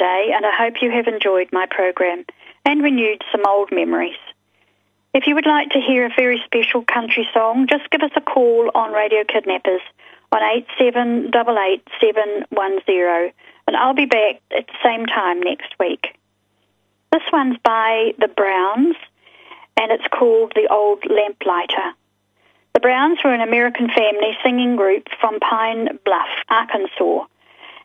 Today, 0.04 0.32
and 0.34 0.44
I 0.44 0.52
hope 0.56 0.82
you 0.82 0.90
have 0.90 1.06
enjoyed 1.06 1.48
my 1.52 1.66
program 1.70 2.24
and 2.64 2.82
renewed 2.82 3.22
some 3.32 3.42
old 3.46 3.70
memories. 3.72 4.18
If 5.14 5.26
you 5.26 5.34
would 5.34 5.46
like 5.46 5.70
to 5.70 5.80
hear 5.80 6.04
a 6.06 6.14
very 6.14 6.40
special 6.44 6.84
country 6.84 7.26
song, 7.32 7.66
just 7.68 7.90
give 7.90 8.02
us 8.02 8.10
a 8.16 8.20
call 8.20 8.70
on 8.74 8.92
Radio 8.92 9.24
Kidnappers 9.24 9.80
on 10.32 10.42
8788710, 10.78 13.32
and 13.66 13.76
I'll 13.76 13.94
be 13.94 14.04
back 14.06 14.42
at 14.56 14.66
the 14.66 14.72
same 14.82 15.06
time 15.06 15.40
next 15.40 15.72
week. 15.78 16.16
This 17.12 17.22
one's 17.32 17.58
by 17.64 18.12
the 18.18 18.28
Browns, 18.28 18.96
and 19.76 19.92
it's 19.92 20.06
called 20.08 20.52
The 20.54 20.68
Old 20.70 21.04
Lamplighter. 21.08 21.94
The 22.74 22.80
Browns 22.80 23.20
were 23.24 23.32
an 23.32 23.40
American 23.40 23.88
family 23.88 24.36
singing 24.42 24.76
group 24.76 25.08
from 25.20 25.38
Pine 25.38 25.98
Bluff, 26.04 26.28
Arkansas, 26.48 27.26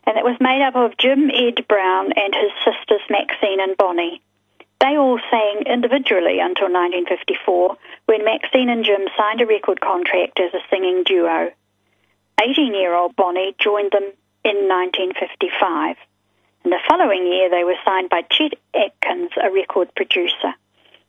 and 0.06 0.16
it 0.16 0.24
was 0.24 0.36
made 0.40 0.62
up 0.62 0.76
of 0.76 0.96
Jim 0.98 1.30
Ed 1.30 1.66
Brown 1.68 2.12
and 2.12 2.34
his 2.34 2.52
sisters 2.64 3.02
Maxine 3.10 3.60
and 3.60 3.76
Bonnie. 3.76 4.22
They 4.80 4.96
all 4.96 5.20
sang 5.30 5.64
individually 5.66 6.40
until 6.40 6.72
1954, 6.72 7.76
when 8.06 8.24
Maxine 8.24 8.70
and 8.70 8.84
Jim 8.84 9.06
signed 9.16 9.42
a 9.42 9.46
record 9.46 9.80
contract 9.80 10.40
as 10.40 10.54
a 10.54 10.64
singing 10.70 11.02
duo. 11.04 11.52
18 12.42 12.74
year 12.74 12.94
old 12.94 13.14
Bonnie 13.14 13.54
joined 13.58 13.92
them 13.92 14.04
in 14.44 14.68
1955. 14.68 15.96
In 16.64 16.70
the 16.70 16.80
following 16.88 17.26
year, 17.26 17.50
they 17.50 17.64
were 17.64 17.76
signed 17.84 18.08
by 18.08 18.22
Chet 18.22 18.54
Atkins, 18.74 19.30
a 19.42 19.50
record 19.50 19.94
producer. 19.94 20.54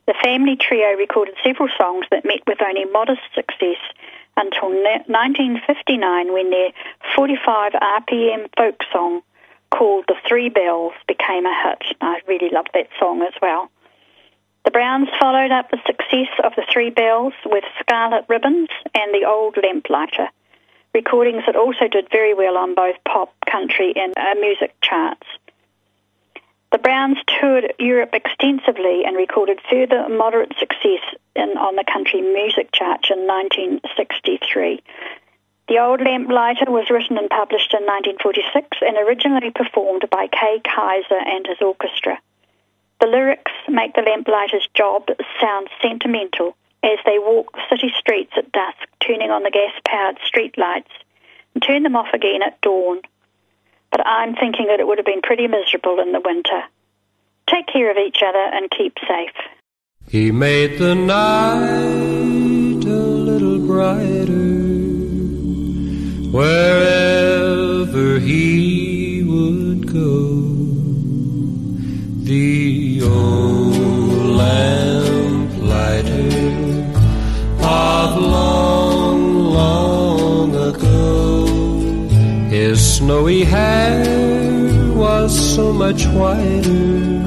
The 0.07 0.15
family 0.21 0.57
trio 0.57 0.97
recorded 0.97 1.35
several 1.43 1.69
songs 1.77 2.05
that 2.11 2.25
met 2.25 2.41
with 2.47 2.61
only 2.61 2.85
modest 2.85 3.21
success 3.33 3.77
until 4.37 4.69
1959 4.69 6.33
when 6.33 6.49
their 6.49 6.71
45 7.15 7.73
RPM 7.73 8.49
folk 8.57 8.79
song 8.91 9.21
called 9.71 10.05
The 10.07 10.15
Three 10.27 10.49
Bells 10.49 10.93
became 11.07 11.45
a 11.45 11.63
hit. 11.63 11.95
I 12.01 12.19
really 12.27 12.49
loved 12.51 12.71
that 12.73 12.89
song 12.99 13.21
as 13.21 13.33
well. 13.41 13.69
The 14.63 14.71
Browns 14.71 15.09
followed 15.19 15.51
up 15.51 15.71
the 15.71 15.81
success 15.87 16.29
of 16.43 16.53
The 16.55 16.65
Three 16.71 16.91
Bells 16.91 17.33
with 17.45 17.63
Scarlet 17.79 18.25
Ribbons 18.27 18.69
and 18.93 19.13
The 19.13 19.25
Old 19.27 19.57
Lamplighter, 19.57 20.27
recordings 20.93 21.43
that 21.47 21.55
also 21.55 21.87
did 21.87 22.09
very 22.11 22.33
well 22.33 22.57
on 22.57 22.75
both 22.75 22.95
pop, 23.05 23.33
country, 23.49 23.93
and 23.95 24.13
uh, 24.17 24.35
music 24.39 24.75
charts. 24.83 25.25
The 26.71 26.77
Browns 26.77 27.17
toured 27.27 27.73
Europe 27.79 28.13
extensively 28.13 29.03
and 29.05 29.17
recorded 29.17 29.59
further 29.69 30.07
moderate 30.07 30.53
success 30.57 31.03
in, 31.35 31.57
on 31.57 31.75
the 31.75 31.83
country 31.83 32.21
music 32.21 32.69
chart 32.73 33.11
in 33.11 33.27
1963. 33.27 34.81
The 35.67 35.79
Old 35.79 35.99
Lamplighter 35.99 36.71
was 36.71 36.89
written 36.89 37.17
and 37.17 37.29
published 37.29 37.73
in 37.73 37.83
1946 37.83 38.77
and 38.81 38.97
originally 38.97 39.51
performed 39.51 40.05
by 40.09 40.27
Kay 40.27 40.61
Kyser 40.63 41.21
and 41.25 41.45
his 41.45 41.61
orchestra. 41.61 42.17
The 43.01 43.07
lyrics 43.07 43.51
make 43.67 43.93
the 43.93 44.01
lamplighter's 44.01 44.67
job 44.73 45.09
sound 45.41 45.69
sentimental 45.81 46.55
as 46.83 46.99
they 47.05 47.19
walk 47.19 47.51
the 47.51 47.67
city 47.69 47.91
streets 47.97 48.31
at 48.37 48.51
dusk, 48.51 48.87
turning 48.99 49.29
on 49.29 49.43
the 49.43 49.51
gas-powered 49.51 50.19
street 50.23 50.57
lights 50.57 50.91
and 51.53 51.61
turn 51.61 51.83
them 51.83 51.97
off 51.97 52.13
again 52.13 52.41
at 52.41 52.61
dawn 52.61 53.01
but 53.91 54.05
I'm 54.07 54.33
thinking 54.35 54.67
that 54.67 54.79
it 54.79 54.87
would 54.87 54.97
have 54.97 55.05
been 55.05 55.21
pretty 55.21 55.47
miserable 55.47 55.99
in 55.99 56.13
the 56.13 56.21
winter. 56.23 56.63
Take 57.49 57.67
care 57.67 57.91
of 57.91 57.97
each 57.97 58.23
other 58.25 58.39
and 58.39 58.71
keep 58.71 58.97
safe. 59.07 59.35
He 60.07 60.31
made 60.31 60.79
the 60.79 60.95
night 60.95 62.85
a 62.85 63.01
little 63.29 63.59
brighter 63.67 64.71
wherever 66.31 68.19
he 68.19 69.23
would 69.23 69.87
go. 69.91 70.41
The 72.23 73.01
old 73.03 73.75
lamplighter 74.37 74.80
snowy 83.01 83.43
hair 83.43 84.93
was 84.93 85.31
so 85.55 85.73
much 85.73 86.05
whiter 86.17 87.23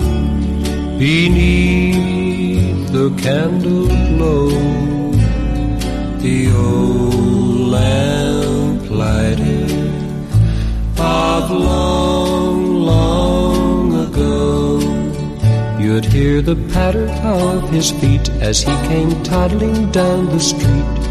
beneath 1.03 2.93
the 2.93 3.11
candle 3.21 3.89
glow. 4.11 4.51
The 6.25 6.39
old 6.55 7.55
lamplighter 7.75 9.67
of 10.97 11.51
long, 11.51 12.77
long 12.93 14.07
ago. 14.07 14.79
You'd 15.81 16.05
hear 16.05 16.41
the 16.41 16.57
patter 16.73 17.09
of 17.25 17.69
his 17.71 17.91
feet 17.91 18.31
as 18.41 18.63
he 18.63 18.75
came 18.87 19.11
toddling 19.25 19.91
down 19.91 20.27
the 20.27 20.39
street. 20.39 21.05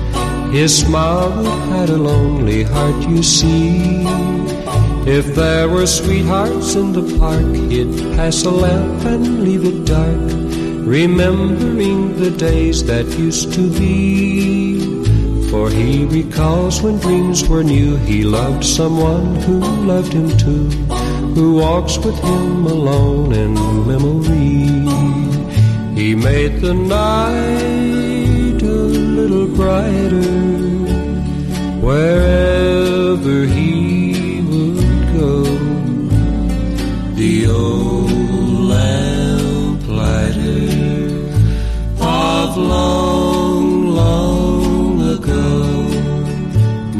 His 0.53 0.71
smile 0.77 1.43
had 1.73 1.89
a 1.89 1.97
lonely 1.97 2.63
heart, 2.63 3.09
you 3.09 3.21
see. 3.23 4.42
If 5.05 5.35
there 5.35 5.67
were 5.67 5.85
sweethearts 5.85 6.75
in 6.75 6.93
the 6.93 7.03
park, 7.19 7.53
he'd 7.69 8.15
pass 8.15 8.45
a 8.45 8.49
lamp 8.49 9.03
and 9.03 9.43
leave 9.43 9.65
it 9.65 9.83
dark, 9.83 10.31
remembering 10.87 12.17
the 12.17 12.31
days 12.31 12.85
that 12.85 13.05
used 13.19 13.51
to 13.53 13.69
be. 13.69 14.79
For 15.51 15.69
he 15.69 16.05
recalls 16.05 16.81
when 16.81 16.99
dreams 16.99 17.47
were 17.49 17.65
new, 17.65 17.97
he 17.97 18.23
loved 18.23 18.63
someone 18.63 19.35
who 19.41 19.59
loved 19.59 20.13
him 20.13 20.37
too, 20.37 20.69
who 21.35 21.55
walks 21.55 21.97
with 21.97 22.17
him 22.19 22.65
alone 22.65 23.33
in 23.33 23.53
memory. 23.85 24.87
He 25.99 26.15
made 26.15 26.61
the 26.61 26.73
night 26.73 28.61
a 28.63 28.81
little 29.19 29.47
brighter 29.47 30.31
wherever 31.81 33.45
he 33.45 34.02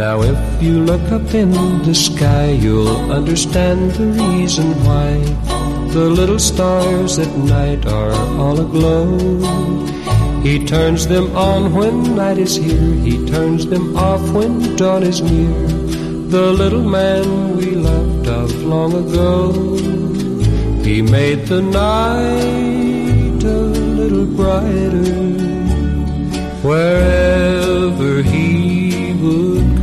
Now, 0.03 0.21
if 0.21 0.61
you 0.61 0.83
look 0.83 1.05
up 1.11 1.33
in 1.33 1.51
the 1.83 1.95
sky, 1.95 2.51
you'll 2.51 3.11
understand 3.11 3.91
the 3.91 4.07
reason 4.07 4.67
why 4.83 5.11
the 5.93 6.05
little 6.19 6.39
stars 6.39 7.17
at 7.19 7.33
night 7.37 7.85
are 7.85 8.11
all 8.37 8.59
aglow. 8.59 9.07
He 10.41 10.65
turns 10.65 11.07
them 11.07 11.33
on 11.37 11.73
when 11.73 12.15
night 12.17 12.37
is 12.37 12.55
here, 12.55 12.93
he 13.07 13.25
turns 13.27 13.65
them 13.67 13.95
off 13.95 14.23
when 14.31 14.75
dawn 14.75 15.03
is 15.03 15.21
near. 15.21 15.67
The 16.35 16.51
little 16.51 16.83
man 16.83 17.55
we 17.55 17.71
love 17.71 18.13
dreamt 18.23 18.27
of 18.27 18.63
long 18.63 18.93
ago. 18.93 19.51
He 20.83 21.01
made 21.01 21.47
the 21.47 21.61
night 21.61 23.43
a 23.43 23.59
little 23.99 24.25
brighter 24.25 25.33
wherever 26.61 28.21
he 28.23 28.62